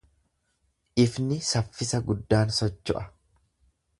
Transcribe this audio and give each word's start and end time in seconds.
Ifni 1.03 1.37
saffisa 1.49 2.01
guddaan 2.09 2.55
socho’a. 2.61 3.03